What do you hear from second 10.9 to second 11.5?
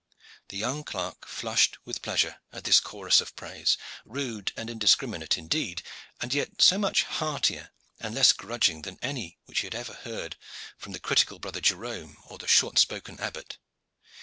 the critical